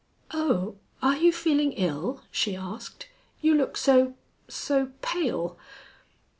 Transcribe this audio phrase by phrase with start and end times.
[0.33, 0.77] "Oh!
[1.03, 3.07] Are you feeling ill?" she asked.
[3.39, 4.15] "You look so
[4.47, 5.59] so pale."